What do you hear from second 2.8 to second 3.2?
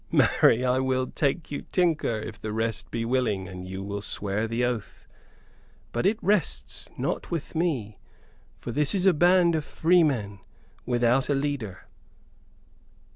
be